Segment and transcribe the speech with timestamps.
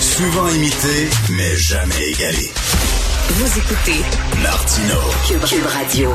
[0.00, 2.50] Souvent imité, mais jamais égalé.
[3.28, 4.00] Vous écoutez
[4.42, 4.96] Martino.
[5.26, 6.06] Cube.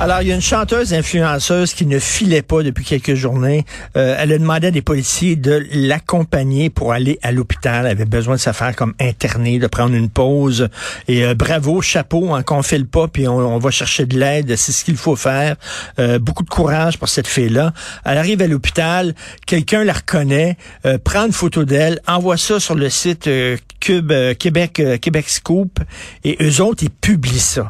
[0.00, 3.64] Alors, il y a une chanteuse influenceuse qui ne filait pas depuis quelques journées.
[3.96, 7.84] Euh, elle a demandé à des policiers de l'accompagner pour aller à l'hôpital.
[7.84, 10.68] Elle avait besoin de se faire comme internée, de prendre une pause.
[11.08, 14.56] Et euh, bravo, chapeau, hein, qu'on file pas, puis on, on va chercher de l'aide.
[14.56, 15.56] C'est ce qu'il faut faire.
[15.98, 17.72] Euh, beaucoup de courage pour cette fille-là.
[18.04, 19.14] Elle arrive à l'hôpital,
[19.46, 20.56] quelqu'un la reconnaît,
[20.86, 23.28] euh, prend une photo d'elle, envoie ça sur le site
[23.82, 25.80] Cube euh, Québec euh, Québec Scoop,
[26.22, 27.68] et eux autres, ils publient ça.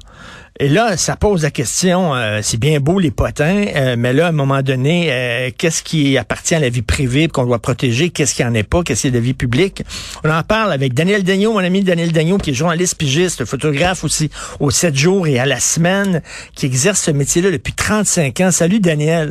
[0.61, 4.27] Et là, ça pose la question, euh, c'est bien beau les potins, euh, mais là,
[4.27, 8.11] à un moment donné, euh, qu'est-ce qui appartient à la vie privée qu'on doit protéger,
[8.11, 9.83] qu'est-ce qui en est pas, qu'est-ce qui est de la vie publique?
[10.25, 14.05] On en parle avec Daniel Dagneau, mon ami Daniel Dagneau, qui est journaliste pigiste, photographe
[14.05, 16.23] aussi aux 7 jours et à la semaine,
[16.55, 18.51] qui exerce ce métier-là depuis 35 ans.
[18.51, 19.31] Salut Daniel.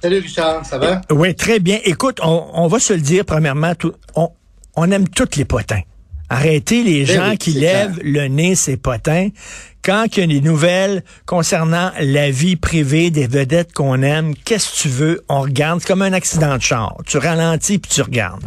[0.00, 1.00] Salut Richard, ça va?
[1.10, 1.80] Oui, très bien.
[1.84, 4.30] Écoute, on, on va se le dire premièrement, tout, on,
[4.76, 5.80] on aime toutes les potins.
[6.28, 8.04] Arrêtez les Ben gens oui, qui lèvent clair.
[8.04, 9.28] le nez, ces potins.
[9.82, 14.72] Quand il y a des nouvelles concernant la vie privée des vedettes qu'on aime, qu'est-ce
[14.72, 15.24] que tu veux?
[15.28, 15.80] On regarde.
[15.80, 16.96] C'est comme un accident de char.
[17.06, 18.42] Tu ralentis puis tu regardes.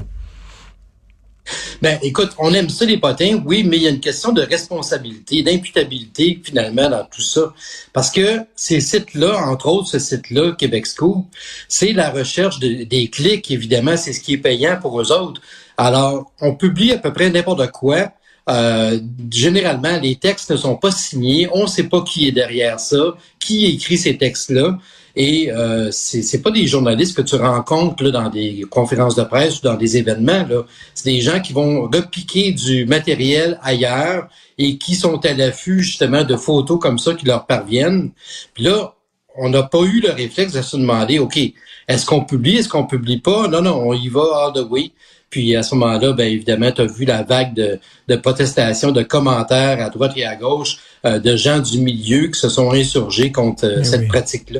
[1.81, 4.43] Ben, écoute, on aime ça les potins, oui, mais il y a une question de
[4.43, 7.53] responsabilité, d'imputabilité finalement dans tout ça.
[7.91, 11.25] Parce que ces sites-là, entre autres ce site-là, Québec Scoop,
[11.67, 15.41] c'est la recherche de- des clics, évidemment, c'est ce qui est payant pour eux autres.
[15.79, 18.11] Alors, on publie à peu près n'importe quoi.
[18.49, 18.99] Euh,
[19.31, 21.47] généralement, les textes ne sont pas signés.
[21.53, 24.77] On ne sait pas qui est derrière ça, qui écrit ces textes-là.
[25.15, 29.59] Et euh, c'est pas des journalistes que tu rencontres là, dans des conférences de presse
[29.59, 30.45] ou dans des événements.
[30.93, 36.25] C'est des gens qui vont repiquer du matériel ailleurs et qui sont à l'affût justement
[36.25, 38.11] de photos comme ça qui leur parviennent.
[38.53, 38.95] Puis là,
[39.37, 41.39] on n'a pas eu le réflexe de se demander, OK,
[41.87, 43.47] est-ce qu'on publie, est-ce qu'on publie pas?
[43.47, 44.91] Non, non, on y va all the way.
[45.29, 49.03] Puis à ce moment-là, ben évidemment, tu as vu la vague de, de protestations, de
[49.03, 53.65] commentaires à droite et à gauche de gens du milieu qui se sont insurgés contre
[53.65, 54.07] euh, Eh cette oui.
[54.07, 54.59] pratique-là.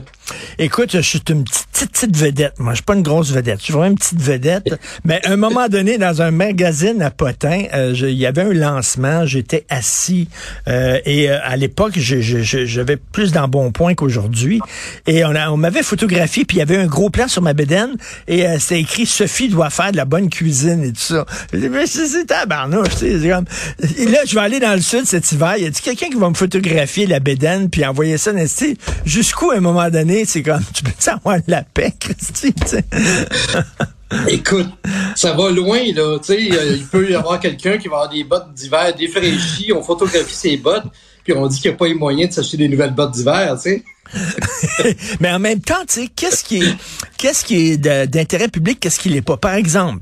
[0.57, 2.53] Écoute, je suis une petite, petite, petite vedette.
[2.59, 3.59] Moi, je suis pas une grosse vedette.
[3.59, 4.79] Je suis vraiment une petite vedette.
[5.03, 8.53] Mais à un moment donné, dans un magazine à Potin, euh, il y avait un
[8.53, 9.25] lancement.
[9.25, 10.29] J'étais assis
[10.67, 14.61] euh, et euh, à l'époque, j'avais plus d'embonpoint qu'aujourd'hui.
[15.07, 17.53] Et on, a- on m'avait photographié, puis il y avait un gros plan sur ma
[17.53, 17.95] bédaine
[18.27, 21.25] et euh, c'était écrit Sophie doit faire de la bonne cuisine et tout ça.
[21.53, 23.45] Mais c'est c'est tabarnouche, tu sais, c'est comme...
[23.97, 25.57] Et là, je vais aller dans le sud cet hiver.
[25.57, 28.31] Y a-t-il quelqu'un qui va me photographier la bédaine puis envoyer ça?
[29.05, 32.53] Jusqu'où, à un moment donné, c'est comme, tu peux avoir la paix, Christy?
[34.27, 34.69] Écoute,
[35.15, 36.17] ça va loin, là.
[36.19, 39.71] Tu sais, euh, il peut y avoir quelqu'un qui va avoir des bottes d'hiver défraîchies,
[39.71, 40.85] on photographie ses bottes,
[41.23, 43.55] puis on dit qu'il n'y a pas les moyens de s'acheter des nouvelles bottes d'hiver,
[43.61, 43.83] tu sais.
[45.19, 46.75] Mais en même temps, tu sais, qu'est-ce qui est,
[47.17, 49.37] qu'est-ce qui est d'intérêt public, qu'est-ce qui l'est pas?
[49.37, 50.01] Par exemple,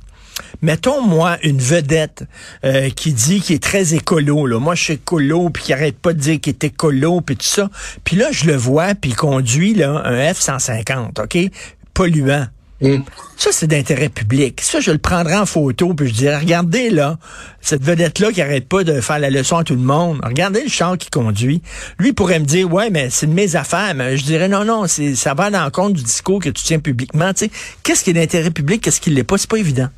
[0.62, 2.24] mettons, moi, une vedette
[2.64, 4.60] euh, qui dit qu'il est très écolo, là.
[4.60, 7.46] Moi, je suis écolo, puis qui arrête pas de dire qu'il est écolo, puis tout
[7.46, 7.70] ça.
[8.04, 11.52] Puis là, je le vois, puis il conduit, là, un F-150, OK?
[11.94, 12.48] Polluant.
[12.82, 12.98] Mm.
[13.38, 14.62] Ça, c'est d'intérêt public.
[14.62, 17.18] Ça, je le prendrai en photo, puis je dirais, regardez là,
[17.62, 20.20] cette vedette-là qui arrête pas de faire la leçon à tout le monde.
[20.24, 21.62] Regardez le char qui conduit.
[22.00, 23.94] Lui il pourrait me dire, ouais, mais c'est de mes affaires.
[23.96, 26.80] Mais je dirais, non, non, c'est, ça va à l'encontre du discours que tu tiens
[26.80, 27.34] publiquement.
[27.34, 27.52] Tu sais,
[27.84, 29.38] qu'est-ce qui est d'intérêt public, qu'est-ce qui l'est pas?
[29.38, 29.90] C'est pas évident.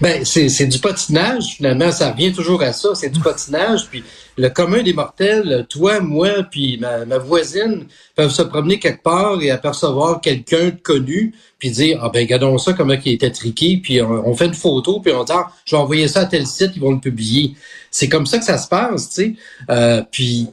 [0.00, 4.04] Ben, c'est c'est du patinage, finalement, ça revient toujours à ça, c'est du patinage, puis
[4.36, 7.86] le commun des mortels, toi, moi, puis ma, ma voisine,
[8.16, 12.58] peuvent se promener quelque part et apercevoir quelqu'un de connu, puis dire, ah ben, regardons
[12.58, 15.50] ça, comment il était triqué, puis on, on fait une photo, puis on dit, ah,
[15.64, 17.54] je vais envoyer ça à tel site, ils vont le publier.
[17.90, 19.34] C'est comme ça que ça se passe, tu sais.
[19.70, 20.48] Euh, puis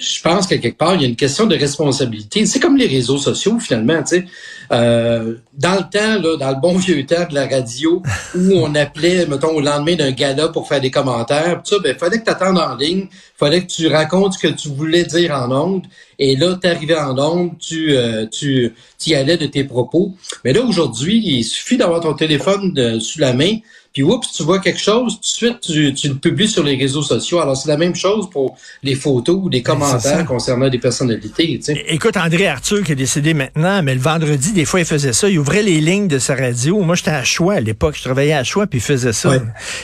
[0.00, 2.46] je pense qu'à quelque part, il y a une question de responsabilité.
[2.46, 4.24] C'est comme les réseaux sociaux, finalement, tu sais.
[4.72, 8.02] Euh, dans le temps, là, dans le bon vieux temps de la radio,
[8.34, 11.96] où on appelait, mettons, au lendemain d'un gala pour faire des commentaires, tout ça, ben,
[11.98, 15.34] fallait que tu attendes en ligne, fallait que tu racontes ce que tu voulais dire
[15.34, 15.86] en ondes,
[16.18, 20.14] et là, tu arrivais en ondes, tu, euh, tu, tu y allais de tes propos.
[20.44, 23.56] Mais là, aujourd'hui, il suffit d'avoir ton téléphone de, sous la main,
[23.92, 26.76] puis oups, tu vois quelque chose, tout de suite, tu, tu le publies sur les
[26.76, 27.40] réseaux sociaux.
[27.40, 31.58] Alors, c'est la même chose pour les photos ou les Ben, commentaires concernant des personnalités,
[31.58, 31.84] tu sais.
[31.88, 35.28] Écoute, André Arthur qui est décédé maintenant, mais le vendredi, des fois, il faisait ça.
[35.28, 36.80] Il ouvrait les lignes de sa radio.
[36.80, 37.96] Moi, j'étais à Choix à l'époque.
[37.96, 39.30] Je travaillais à Choix, puis il faisait ça.
[39.30, 39.40] Ouais.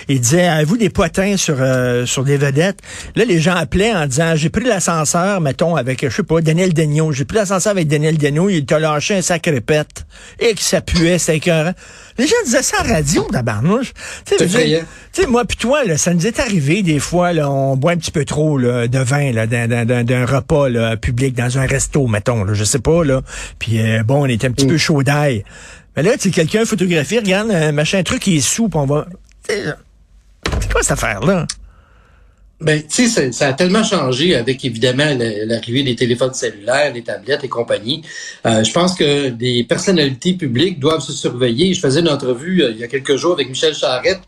[0.09, 2.79] Il disait, avez-vous des potins sur, euh, sur des vedettes?
[3.17, 6.73] Là, les gens appelaient en disant, j'ai pris l'ascenseur, mettons, avec, je sais pas, Daniel
[6.73, 7.11] Degnaud.
[7.11, 10.07] J'ai pris l'ascenseur avec Daniel Degnaud, il t'a lâché un sac répète.
[10.39, 11.73] Et que ça puait, c'est écœurant.
[12.19, 13.93] Les gens disaient ça en radio, tabarnouche.
[14.25, 17.93] Tu sais, moi puis toi, là, ça nous est arrivé des fois, là, on boit
[17.93, 22.07] un petit peu trop là, de vin là, d'un repas là, public, dans un resto,
[22.07, 23.23] mettons, là, je sais pas, là.
[23.59, 24.71] Puis euh, bon, on était un petit mm.
[24.71, 25.45] peu chaud d'ail.
[25.97, 29.07] Mais là, tu quelqu'un photographie, regarde, un machin truc qui est sous, on va...
[29.49, 31.47] C'est quoi cette affaire-là?
[32.59, 35.15] Ben, tu sais, ça, a tellement changé avec évidemment
[35.45, 38.01] l'arrivée des téléphones cellulaires, les tablettes et compagnie.
[38.47, 41.75] Euh, je pense que des personnalités publiques doivent se surveiller.
[41.75, 44.23] Je faisais une entrevue euh, il y a quelques jours avec Michel Charette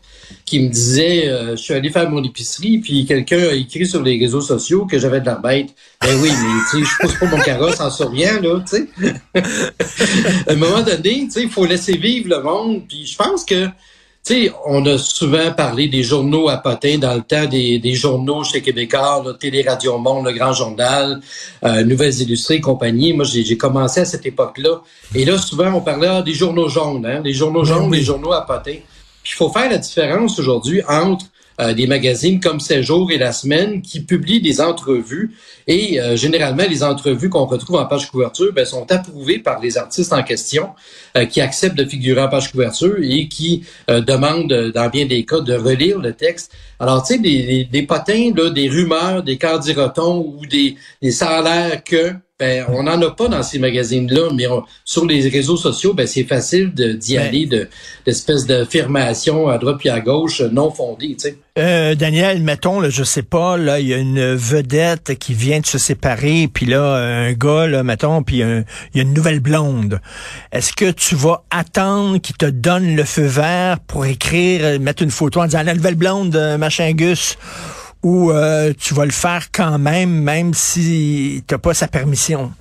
[0.45, 4.03] qui me disait euh, je suis allé faire mon épicerie puis quelqu'un a écrit sur
[4.03, 5.69] les réseaux sociaux que j'avais de la bête.
[5.99, 8.87] Ben oui, mais tu sais, je pousse pas mon carrosse en souriant là, tu sais.
[10.47, 12.83] à un moment donné, tu sais, il faut laisser vivre le monde.
[12.87, 13.69] Puis je pense que
[14.29, 18.61] sais, on a souvent parlé des journaux à potins dans le temps des, journaux chez
[18.61, 21.19] Québécois, là, Télé Radio Monde, Le Grand Journal,
[21.63, 23.13] euh, Nouvelles Illustrées, compagnie.
[23.13, 24.81] Moi, j'ai commencé à cette époque-là.
[25.15, 28.31] Et là, souvent, on parlait ah, des journaux jaunes, hein, des journaux jaunes, des journaux
[28.31, 28.79] à potins.
[29.23, 31.25] Puis il faut faire la différence aujourd'hui entre
[31.59, 35.35] euh, des magazines comme C'est Jour et La Semaine qui publient des entrevues
[35.67, 39.77] et euh, généralement les entrevues qu'on retrouve en page couverture ben, sont approuvées par les
[39.77, 40.69] artistes en question
[41.17, 45.41] euh, qui acceptent de figurer en page couverture et qui demandent dans bien des cas
[45.41, 46.53] de relire le texte.
[46.79, 51.83] Alors tu sais des, des, potins là, des rumeurs, des candirotons ou des, des salaires
[51.83, 54.45] que ben, on n'en a pas dans ces magazines-là, mais
[54.85, 57.67] sur les réseaux sociaux, ben, c'est facile d'y ben, aller de
[58.05, 61.17] d'espèces d'affirmations à droite puis à gauche non fondées.
[61.19, 61.37] Tu sais.
[61.57, 65.59] Euh, Daniel, mettons, là, je sais pas, là, il y a une vedette qui vient
[65.59, 68.65] de se séparer, puis là, un gars, là, mettons, puis il
[68.95, 69.99] y a une nouvelle blonde.
[70.53, 75.11] Est-ce que tu vas attendre qu'il te donne le feu vert pour écrire, mettre une
[75.11, 77.37] photo en disant la nouvelle blonde, euh, machin Gus?
[78.03, 82.51] Ou euh, tu vas le faire quand même, même si tu n'as pas sa permission?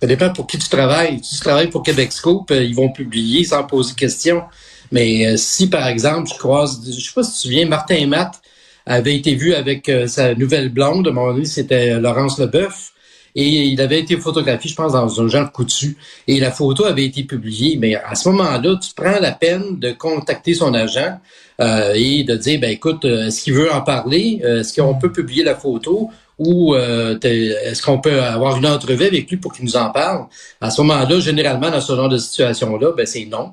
[0.00, 1.20] Ça dépend pour qui tu travailles.
[1.22, 4.42] Si tu travailles pour Québec Scoop, euh, ils vont publier sans poser de questions.
[4.90, 8.06] Mais euh, si, par exemple, je croise, je sais pas si tu te souviens, Martin
[8.06, 8.40] Matt
[8.84, 12.91] avait été vu avec sa nouvelle blonde, à un moment donné, c'était Laurence Leboeuf,
[13.34, 15.96] et il avait été photographié, je pense, dans un genre coutu,
[16.26, 17.76] et la photo avait été publiée.
[17.78, 21.18] Mais à ce moment-là, tu prends la peine de contacter son agent
[21.60, 24.40] euh, et de dire, ben écoute, euh, est-ce qu'il veut en parler?
[24.44, 26.10] Euh, est-ce qu'on peut publier la photo?
[26.44, 30.26] Ou est-ce qu'on peut avoir une entrevue avec lui pour qu'il nous en parle?
[30.60, 33.52] À ce moment-là, généralement, dans ce genre de situation-là, ben c'est non.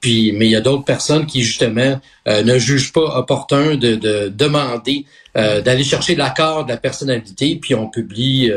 [0.00, 4.28] Puis, mais il y a d'autres personnes qui, justement, ne jugent pas opportun de, de
[4.28, 8.50] demander d'aller chercher l'accord de la personnalité, puis on publie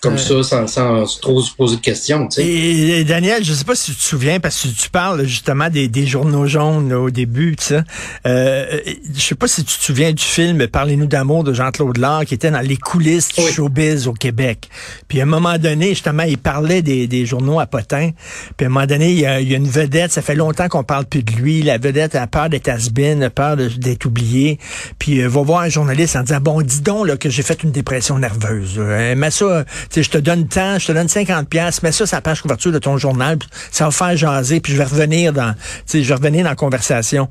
[0.00, 2.26] comme ça, sans, sans, trop se poser de questions.
[2.26, 2.46] Tu sais.
[2.46, 5.88] et, Daniel, je sais pas si tu te souviens, parce que tu parles justement des,
[5.88, 7.82] des journaux jaunes au début, tu sais.
[8.26, 8.80] Euh,
[9.14, 12.34] je sais pas si tu te souviens du film Parlez-nous d'amour de Jean-Claude Lard, qui
[12.34, 14.68] était dans les coulisses du showbiz au Québec.
[15.08, 18.10] Puis à un moment donné, justement, il parlait des, des journaux à potins.
[18.56, 20.34] Puis à un moment donné, il y, a, il y a une vedette, ça fait
[20.34, 21.62] longtemps qu'on parle plus de lui.
[21.62, 22.88] La vedette a peur d'être has
[23.22, 24.58] a peur d'être oublié.
[24.98, 27.62] Puis euh, va voir un journaliste en disant, bon, dis donc là, que j'ai fait
[27.62, 28.76] une dépression nerveuse.
[28.78, 29.64] Euh, mais ça
[29.94, 32.72] je te donne temps, je te donne 50 pièces, mets ça sur la page couverture
[32.72, 33.38] de ton journal,
[33.70, 35.54] ça va faire jaser, puis je vais revenir dans,
[35.92, 37.28] je vais revenir dans la conversation.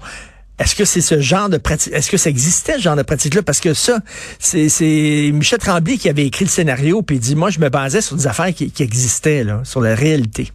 [0.60, 1.94] Est-ce que c'est ce genre de pratique?
[1.94, 3.42] Est-ce que ça existait, ce genre de pratique-là?
[3.44, 4.00] Parce que ça,
[4.40, 8.02] c'est Michel Tremblay qui avait écrit le scénario, puis il dit, moi, je me basais
[8.02, 10.52] sur des affaires qui, existaient, là, sur la réalité.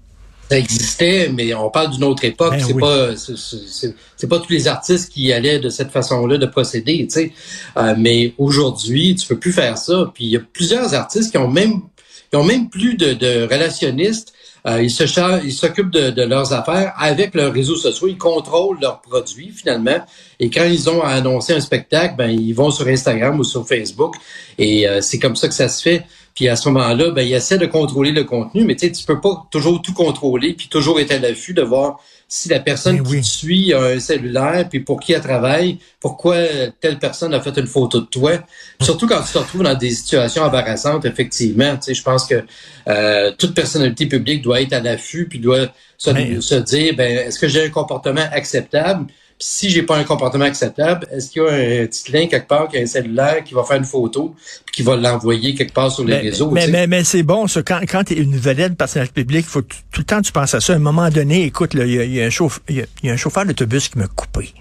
[0.51, 2.51] Ça existait, mais on parle d'une autre époque.
[2.51, 7.07] Ben c'est pas, c'est pas tous les artistes qui allaient de cette façon-là de procéder,
[7.07, 7.33] tu sais.
[7.79, 10.11] Euh, mais aujourd'hui, tu peux plus faire ça.
[10.13, 11.81] Puis il y a plusieurs artistes qui ont même
[12.35, 14.33] ils ont même plus de, de relationnistes.
[14.67, 15.05] Euh, ils se
[15.45, 18.09] ils s'occupent de, leurs affaires avec leurs réseaux sociaux.
[18.09, 19.99] Ils contrôlent leurs produits finalement.
[20.41, 24.17] Et quand ils ont annoncé un spectacle, ben ils vont sur Instagram ou sur Facebook.
[24.59, 26.07] Et euh, c'est comme ça que ça se fait.
[26.35, 29.05] Puis à ce moment-là, ben ils essaient de contrôler le contenu, mais tu sais, tu
[29.05, 33.01] peux pas toujours tout contrôler, puis toujours être à l'affût de voir si la personne
[33.03, 36.37] qui te suit a un cellulaire, puis pour qui elle travaille, pourquoi
[36.81, 38.33] telle personne a fait une photo de toi.
[38.81, 41.77] Surtout quand tu te retrouves dans des situations embarrassantes, effectivement.
[41.77, 42.43] Tu sais, je pense que
[42.89, 46.11] euh, toute personnalité publique doit être à l'affût, puis doit se,
[46.41, 49.07] se dire, ben, est-ce que j'ai un comportement acceptable?
[49.47, 52.67] Si j'ai pas un comportement acceptable, est-ce qu'il y a un petit lien quelque part
[52.67, 54.35] qui a un cellulaire qui va faire une photo
[54.65, 56.51] puis qui va l'envoyer quelque part sur les réseaux?
[56.51, 57.63] Mais, mais, mais c'est bon, ça.
[57.63, 60.63] Quand, quand tu es une vedette personnage public, faut tout le temps tu penses à
[60.63, 60.73] ça.
[60.73, 63.45] À un moment donné, écoute, il y, a, un chauffeur, y, y a un chauffeur
[63.45, 64.55] d'autobus qui m'a coupé.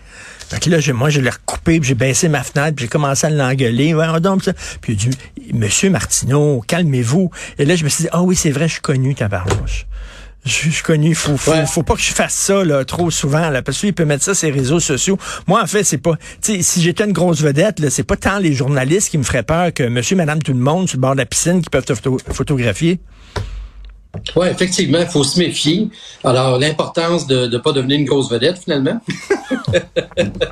[0.49, 3.25] Fait que là, moi, je l'ai recoupé, puis j'ai baissé ma fenêtre, puis j'ai commencé
[3.25, 3.93] à l'engueuler.
[3.93, 4.43] Ouais, donc,
[4.81, 5.17] Puis il a dit,
[5.53, 7.31] Monsieur Martineau, calmez-vous.
[7.57, 9.87] Et là, je me suis dit, ah oui, c'est vrai, je suis connu, tabarnouche.
[10.45, 11.15] Je suis connu.
[11.15, 11.65] Faut, faut, Ouais.
[11.65, 14.33] faut pas que je fasse ça là, trop souvent, là, parce qu'il peut mettre ça
[14.35, 15.17] sur les réseaux sociaux.
[15.47, 16.15] Moi, en fait, c'est pas.
[16.41, 19.73] Si j'étais une grosse vedette, là, c'est pas tant les journalistes qui me feraient peur
[19.73, 21.93] que monsieur, madame, tout le monde sur le bord de la piscine qui peuvent te
[21.93, 22.99] photo- photographier.
[24.35, 25.89] Oui, effectivement, il faut se méfier.
[26.23, 29.01] Alors, l'importance de ne pas devenir une grosse vedette, finalement.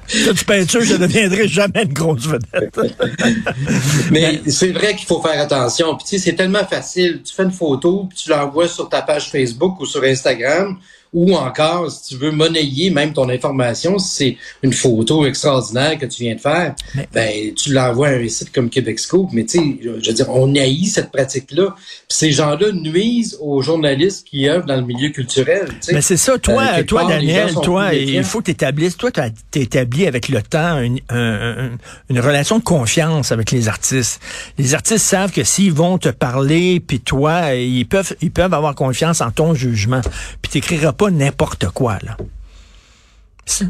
[0.08, 2.80] Tu peux être sûr que je ne deviendrai jamais une grosse vedette.
[4.12, 5.96] Mais c'est vrai qu'il faut faire attention.
[5.96, 7.22] Puis tu sais, c'est tellement facile.
[7.24, 10.78] Tu fais une photo, puis tu l'envoies sur ta page Facebook ou sur Instagram,
[11.14, 16.06] ou encore, si tu veux monnayer même ton information, si c'est une photo extraordinaire que
[16.06, 19.30] tu viens de faire, Mais- ben tu l'envoies à un site comme Québec Scoop.
[19.34, 21.76] Mais tu sais, je veux dire, on haït cette pratique-là.
[22.08, 25.68] Ces gens-là nuisent aux journalistes qui œuvrent dans le milieu culturel.
[25.92, 28.96] Mais c'est ça, toi, Euh, quelque toi, part, Daniel, toi, il faut que tu établisses,
[28.96, 31.78] toi, tu as établi avec le temps une, un- un-
[32.10, 34.22] une relation de confiance avec les artistes.
[34.58, 38.76] Les artistes savent que s'ils vont te parler, puis toi, ils peuvent, ils peuvent avoir
[38.76, 40.02] confiance en ton jugement.
[40.42, 42.16] Puis t'écriras pas n'importe quoi, là.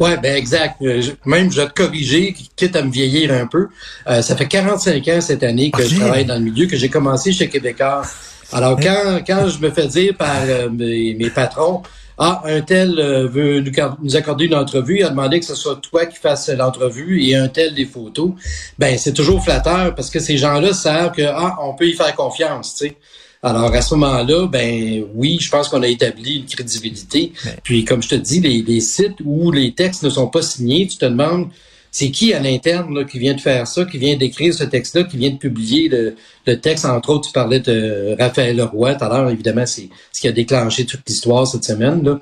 [0.02, 0.76] Ouais, ben exact.
[0.82, 3.70] Euh, je- Même je vais te corriger, quitte à me vieillir un peu.
[4.10, 5.88] Euh, ça fait 45 ans cette année que Ok.
[5.88, 8.02] je travaille dans le milieu, que j'ai commencé chez Québécois.
[8.52, 11.84] Alors quand quand je me fais dire par euh, mes, mes patrons,
[12.18, 13.64] ah un tel euh, veut
[14.04, 17.36] nous accorder une entrevue, il a demandé que ce soit toi qui fasses l'entrevue et
[17.36, 18.32] un tel des photos.
[18.78, 22.14] Ben c'est toujours flatteur parce que ces gens-là savent que ah on peut y faire
[22.14, 22.98] confiance, tu sais.
[23.44, 27.34] Alors à ce moment-là, ben oui, je pense qu'on a établi une crédibilité.
[27.64, 30.88] Puis comme je te dis, les, les sites où les textes ne sont pas signés,
[30.88, 31.48] tu te demandes
[31.94, 35.04] c'est qui à l'interne là, qui vient de faire ça, qui vient d'écrire ce texte-là,
[35.04, 36.16] qui vient de publier le,
[36.48, 36.86] le texte?
[36.86, 39.30] Entre autres, tu parlais de Raphaël Leroy tout à l'heure.
[39.30, 42.02] Évidemment, c'est ce qui a déclenché toute l'histoire cette semaine.
[42.04, 42.20] Là.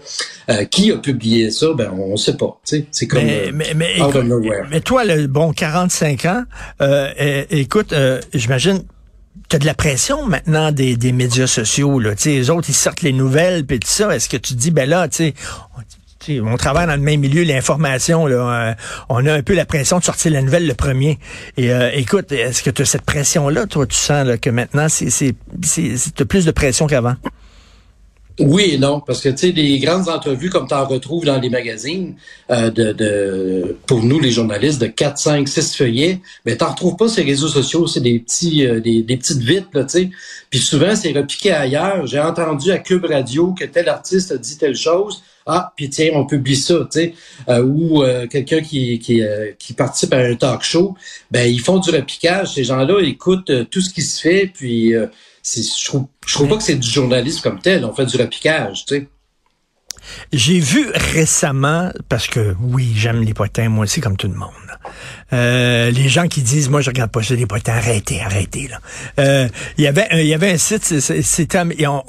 [0.49, 1.67] Euh, qui a publié ça?
[1.75, 2.59] Ben, on ne sait pas.
[2.63, 4.65] C'est comme Mais, euh, mais, mais, out of nowhere.
[4.71, 6.43] mais toi, le bon 45 ans,
[6.81, 8.81] euh, euh, écoute, euh, j'imagine,
[9.49, 11.99] tu as de la pression maintenant des, des médias sociaux.
[11.99, 12.11] Là.
[12.25, 14.15] Les autres, ils sortent les nouvelles, puis tout ça.
[14.15, 15.33] Est-ce que tu te dis, ben là, tu sais,
[16.43, 18.73] on- travaille dans le même milieu, l'information, là, euh,
[19.07, 21.17] on a un peu la pression de sortir la nouvelle le premier.
[21.57, 24.89] Et euh, écoute, est-ce que tu as cette pression-là, toi, tu sens là, que maintenant,
[24.89, 25.33] c'est, c'est,
[25.63, 27.15] c'est, c'est- plus de pression qu'avant?
[28.39, 31.39] Oui et non, parce que tu sais, des grandes entrevues comme tu en retrouves dans
[31.39, 32.15] les magazines,
[32.49, 36.95] euh, de, de pour nous les journalistes de 4, 5, 6 feuillets, mais t'en retrouves
[36.95, 40.09] pas sur les réseaux sociaux, c'est des petits euh, des, petites vites, tu sais.
[40.49, 42.07] Puis souvent, c'est repiqué ailleurs.
[42.07, 45.21] J'ai entendu à Cube Radio que tel artiste a dit telle chose.
[45.45, 47.13] Ah, puis tiens, on publie ça, tu sais.
[47.49, 49.21] Euh, ou euh, quelqu'un qui, qui,
[49.57, 50.95] qui participe à un talk show,
[51.29, 52.53] ben ils font du repiquage.
[52.53, 54.93] Ces gens-là écoutent tout ce qui se fait, puis
[55.55, 57.85] je trouve, pas que c'est du journalisme comme tel.
[57.85, 59.07] On fait du repiquage, tu sais.
[60.31, 64.49] J'ai vu récemment, parce que oui, j'aime les potins, moi aussi, comme tout le monde.
[65.33, 68.67] Euh, les gens qui disent, moi, je regarde pas ça, les potins, arrêtez, arrêtez.
[68.67, 68.79] Là.
[69.19, 72.03] Euh, il y avait, il y avait un site, c'était, ils ont,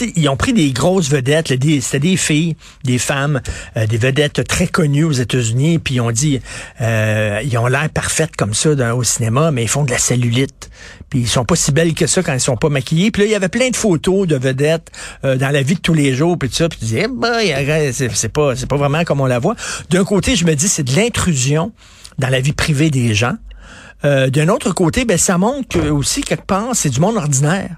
[0.00, 3.40] ils pris des grosses vedettes, c'était des filles, des femmes,
[3.76, 6.40] euh, des vedettes très connues aux États-Unis, puis ils ont dit,
[6.80, 10.70] ils ont l'air parfaites comme ça au cinéma, mais ils font de la cellulite.
[11.10, 13.10] Puis ils sont pas si belles que ça quand ils sont pas maquillés.
[13.10, 14.90] Puis là, il y avait plein de photos de vedettes
[15.22, 16.68] dans la vie de tous les jours, puis tout ça.
[16.70, 19.56] Puis tu disais, eh c'est c'est pas, c'est pas vraiment comme on la voit.
[19.90, 21.72] D'un côté, je me dis, c'est de l'intrusion
[22.18, 23.34] dans la vie privée des gens.
[24.04, 27.76] Euh, D'un autre côté, ben ça montre que aussi quelque part, c'est du monde ordinaire.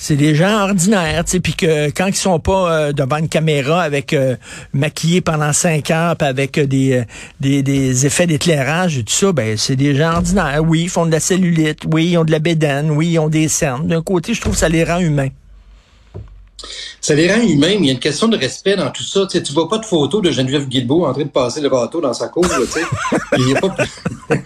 [0.00, 4.12] C'est des gens ordinaires, puis que quand ils sont pas euh, devant une caméra avec
[4.12, 4.36] euh,
[4.72, 7.04] maquillés pendant cinq heures, puis avec euh, des, euh,
[7.40, 10.62] des des effets d'éclairage et tout ça, ben c'est des gens ordinaires.
[10.64, 13.28] Oui, ils font de la cellulite, oui, ils ont de la bédaine, oui, ils ont
[13.28, 13.88] des cernes.
[13.88, 15.30] D'un côté, je trouve que ça les rend humains.
[17.00, 19.26] Ça les rend humains, mais il y a une question de respect dans tout ça.
[19.30, 22.00] Tu tu vois pas de photo de Geneviève Guilbeault en train de passer le bateau
[22.00, 22.80] dans sa cour, là, tu sais.
[23.38, 23.76] Il y a pas...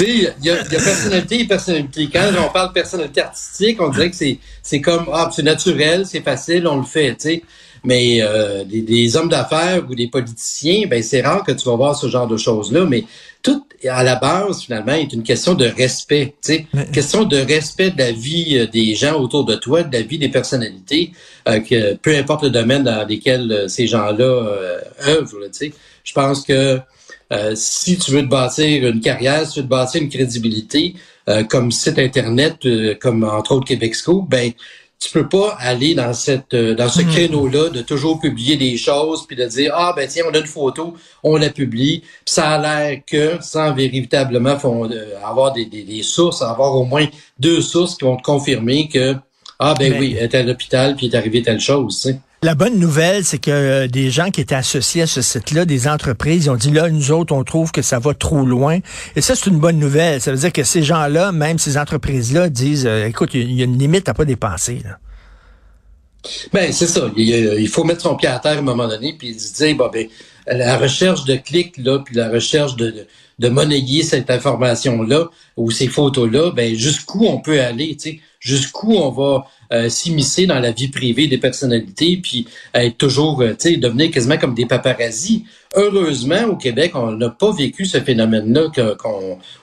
[0.00, 2.08] il y, a, personnalité et personnalité.
[2.12, 6.20] Quand on parle personnalité artistique, on dirait que c'est, c'est comme, ah, c'est naturel, c'est
[6.20, 7.42] facile, on le fait, tu sais.
[7.82, 11.76] Mais euh, des, des hommes d'affaires ou des politiciens, ben c'est rare que tu vas
[11.76, 12.86] voir ce genre de choses-là.
[12.86, 13.04] Mais
[13.44, 16.34] tout à la base, finalement, est une question de respect.
[16.42, 19.92] Tu Mais- question de respect de la vie euh, des gens autour de toi, de
[19.92, 21.12] la vie des personnalités,
[21.48, 25.44] euh, que peu importe le domaine dans lequel euh, ces gens-là euh, œuvrent.
[25.52, 25.72] tu sais.
[26.02, 26.80] Je pense que
[27.32, 30.94] euh, si tu veux te bâtir une carrière, si tu veux te bâtir une crédibilité,
[31.28, 34.52] euh, comme site internet, euh, comme entre autres Québec Scoop, ben
[35.04, 37.08] tu peux pas aller dans cette euh, dans ce Mhm.
[37.12, 40.46] créneau-là de toujours publier des choses puis de dire ah ben tiens on a une
[40.46, 44.56] photo on la publie puis ça a l'air que sans véritablement
[44.90, 47.06] euh, avoir des, des, des sources avoir au moins
[47.38, 49.14] deux sources qui vont te confirmer que
[49.58, 52.18] ah ben Mais- oui elle est à l'hôpital puis est arrivé telle chose tu sais.
[52.44, 55.88] La bonne nouvelle, c'est que euh, des gens qui étaient associés à ce site-là, des
[55.88, 58.80] entreprises, ils ont dit là, nous autres, on trouve que ça va trop loin.
[59.16, 60.20] Et ça, c'est une bonne nouvelle.
[60.20, 63.64] Ça veut dire que ces gens-là, même ces entreprises-là, disent, euh, écoute, il y, a
[63.64, 64.82] une limite à pas dépasser.
[64.84, 64.98] Là.
[66.52, 67.10] Ben, c'est ça.
[67.16, 69.88] Il, faut mettre son pied à terre à un moment donné, puis se dire, bon,
[69.90, 70.06] ben,
[70.46, 73.06] la recherche de clics, là, puis la recherche de,
[73.38, 78.92] de monnayer cette information-là ou ces photos-là, ben jusqu'où on peut aller, tu sais, jusqu'où
[78.92, 83.70] on va euh, s'immiscer dans la vie privée des personnalités, puis être toujours, euh, tu
[83.70, 85.46] sais, devenir quasiment comme des paparazzis.
[85.74, 88.68] Heureusement, au Québec, on n'a pas vécu ce phénomène-là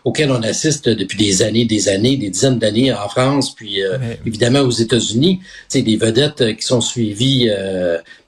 [0.03, 3.97] auquel on assiste depuis des années, des années, des dizaines d'années en France, puis euh,
[4.25, 5.39] évidemment aux États-Unis.
[5.39, 7.49] Tu sais, des vedettes qui sont suivies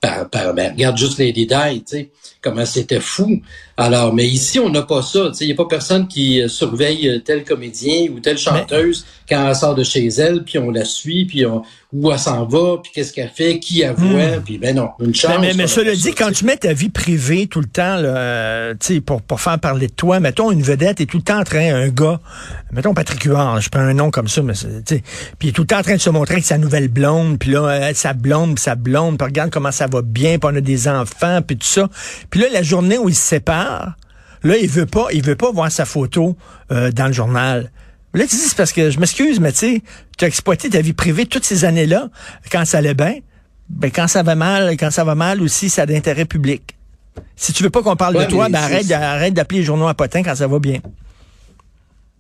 [0.01, 2.09] par, par ben, regarde juste les détails, tu sais,
[2.41, 3.41] comment c'était fou.
[3.77, 5.31] Alors, mais ici, on n'a pas ça.
[5.41, 9.75] Il n'y a pas personne qui surveille tel comédien ou telle chanteuse quand elle sort
[9.75, 11.63] de chez elle, puis on la suit, puis on,
[11.93, 14.43] où elle s'en va, puis qu'est-ce qu'elle fait, qui elle voit, hmm.
[14.43, 15.37] puis ben non, une chance.
[15.39, 18.73] Mais, mais, cela dit, quand tu mets ta vie privée tout le temps, là, euh,
[19.05, 21.75] pour, pour faire parler de toi, mettons une vedette est tout le temps en train,
[21.75, 22.19] un gars,
[22.71, 25.01] mettons Patrick Huard, je prends un nom comme ça, mais puis
[25.43, 27.51] il est tout le temps en train de se montrer avec sa nouvelle blonde, puis
[27.51, 30.61] là, euh, sa blonde, sa blonde, puis regarde comment ça va bien, puis on a
[30.61, 31.89] des enfants, puis tout ça.
[32.31, 33.93] Puis là, la journée où ils se séparent,
[34.41, 36.35] là, il veut pas, il veut pas voir sa photo
[36.71, 37.69] euh, dans le journal.
[38.13, 39.81] Là, tu dis, c'est parce que je m'excuse, mais tu sais,
[40.17, 42.09] tu as exploité ta vie privée toutes ces années-là,
[42.51, 43.15] quand ça allait bien.
[43.69, 46.75] Ben, quand ça va mal, quand ça va mal aussi, ça a d'intérêt public.
[47.35, 49.93] Si tu veux pas qu'on parle de toi, ben arrête, arrête d'appeler les journaux à
[49.93, 50.79] potin quand ça va bien.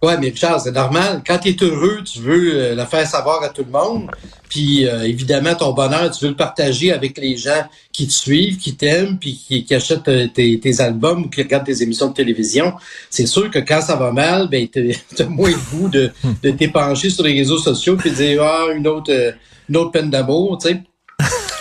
[0.03, 1.21] Ouais, mais Charles, c'est normal.
[1.25, 4.11] Quand tu es heureux, tu veux euh, le faire savoir à tout le monde.
[4.49, 8.57] Puis euh, évidemment, ton bonheur, tu veux le partager avec les gens qui te suivent,
[8.57, 12.73] qui t'aiment, puis qui, achètent euh, tes, albums ou qui regardent tes émissions de télévision.
[13.09, 14.67] C'est sûr que quand ça va mal, ben
[15.15, 16.11] t'as moins le goût de,
[16.43, 19.33] de t'épancher sur les réseaux sociaux puis de dire ah une autre
[19.69, 20.81] une autre peine d'amour, tu sais.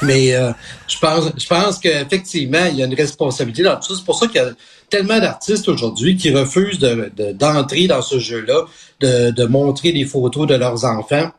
[0.02, 0.52] Mais euh,
[0.88, 3.94] je pense, je pense qu'effectivement, il y a une responsabilité dans tout ça.
[3.96, 4.50] C'est pour ça qu'il y a
[4.90, 8.66] tellement d'artistes aujourd'hui qui refusent d'entrer dans ce jeu-là,
[9.00, 11.30] de, montrer des photos de leurs enfants.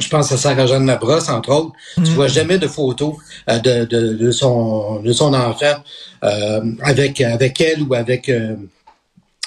[0.00, 1.72] Je pense à Sarah-Jeanne Labrosse, entre autres.
[1.96, 2.14] Tu mm.
[2.14, 3.14] vois jamais de photos
[3.48, 5.74] euh, de, de, son, de son enfant
[6.24, 8.30] euh, avec, avec elle ou avec,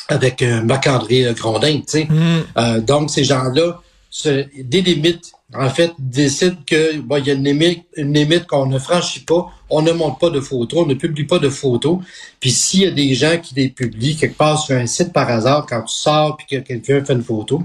[0.08, 1.80] avec Marc-André Grondin.
[1.80, 2.08] Tu sais.
[2.10, 2.82] Mm.
[2.82, 8.14] donc, ces gens-là se délimitent en fait, décide que bon, y a une limite, une
[8.14, 11.40] limite qu'on ne franchit pas, on ne monte pas de photos, on ne publie pas
[11.40, 12.00] de photos.
[12.40, 15.30] Puis s'il y a des gens qui les publient quelque part sur un site par
[15.30, 17.64] hasard, quand tu sors puis que quelqu'un fait une photo,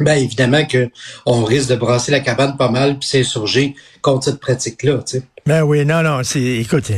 [0.00, 0.90] ben évidemment que
[1.26, 5.02] on risque de brasser la cabane pas mal puis s'insurger contre cette pratique-là.
[5.06, 5.22] Tu sais.
[5.44, 6.90] Ben oui, non, non, c'est écoute.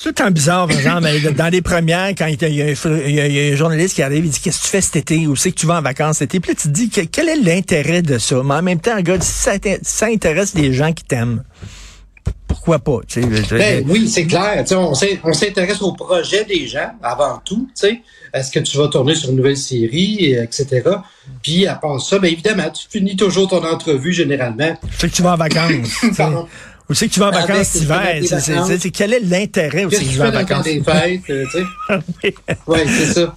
[0.00, 4.02] C'est temps bizarre, par exemple, dans les premières, quand il y, a, un journaliste qui
[4.04, 5.26] arrive, il dit Qu'est-ce que tu fais cet été?
[5.26, 6.40] Où c'est que tu vas en vacances cet été?
[6.40, 8.40] Puis là, tu te dis Quel est l'intérêt de ça?
[8.44, 9.50] Mais en même temps, regarde, si
[9.82, 11.42] ça, intéresse les gens qui t'aiment,
[12.46, 13.00] pourquoi pas
[13.50, 14.64] ben, Oui, c'est clair.
[14.70, 17.68] on s'intéresse au projet des gens avant tout.
[18.32, 20.82] Est-ce que tu vas tourner sur une nouvelle série, etc.
[21.42, 24.78] Puis à part ça, bien évidemment, tu finis toujours ton entrevue généralement.
[24.96, 26.04] C'est que tu vas en vacances.
[26.88, 28.22] Où c'est que tu vas en vacances cet hiver?
[28.80, 30.64] C'est, quel est l'intérêt c'est que tu vas en vacances?
[30.64, 32.34] Des fêtes, euh, tu sais?
[32.66, 33.34] oui, c'est ça.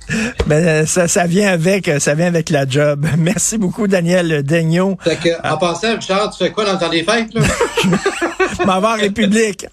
[0.48, 3.06] Ben, ça, ça vient avec, ça vient avec la job.
[3.18, 4.98] Merci beaucoup, Daniel Daigneault.
[5.04, 7.42] Fait que, en passant, Richard, tu fais quoi dans le temps des fêtes, là?
[8.66, 9.66] M'avoir République.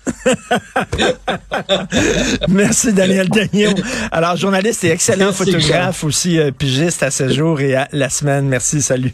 [2.48, 3.76] Merci, Daniel Daigneault.
[4.10, 8.48] Alors, journaliste et excellent photographe aussi, euh, pigiste à ce jour et à la semaine.
[8.48, 9.12] Merci, salut.